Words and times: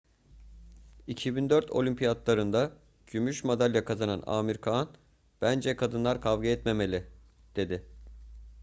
2004 1.07 1.69
olimpiyatlarında 1.71 2.73
gümüş 3.07 3.43
madalya 3.43 3.85
kazanan 3.85 4.23
amir 4.27 4.57
khan 4.57 4.97
bence 5.41 5.75
kadınlar 5.75 6.21
kavga 6.21 6.47
etmemeli 6.47 7.07
dedi 7.55 7.85